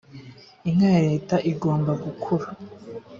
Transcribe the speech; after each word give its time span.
inka 0.69 0.87
ya 0.95 1.01
leta 1.09 1.35
igomba 1.51 1.91
gukuru 2.03 2.45